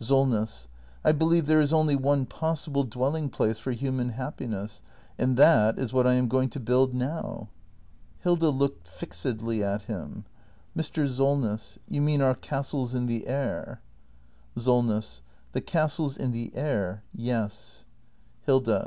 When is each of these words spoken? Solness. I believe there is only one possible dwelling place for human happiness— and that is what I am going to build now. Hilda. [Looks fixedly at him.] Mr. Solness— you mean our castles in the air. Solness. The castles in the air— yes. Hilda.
Solness. 0.00 0.66
I 1.04 1.12
believe 1.12 1.44
there 1.44 1.60
is 1.60 1.70
only 1.70 1.94
one 1.94 2.24
possible 2.24 2.84
dwelling 2.84 3.28
place 3.28 3.58
for 3.58 3.72
human 3.72 4.08
happiness— 4.08 4.80
and 5.18 5.36
that 5.36 5.78
is 5.78 5.92
what 5.92 6.06
I 6.06 6.14
am 6.14 6.26
going 6.26 6.48
to 6.48 6.58
build 6.58 6.94
now. 6.94 7.50
Hilda. 8.20 8.48
[Looks 8.48 8.88
fixedly 8.88 9.62
at 9.62 9.82
him.] 9.82 10.24
Mr. 10.74 11.06
Solness— 11.06 11.76
you 11.94 12.00
mean 12.00 12.22
our 12.22 12.34
castles 12.34 12.94
in 12.94 13.04
the 13.04 13.26
air. 13.26 13.82
Solness. 14.56 15.20
The 15.52 15.60
castles 15.60 16.16
in 16.16 16.32
the 16.32 16.50
air— 16.56 17.02
yes. 17.14 17.84
Hilda. 18.46 18.82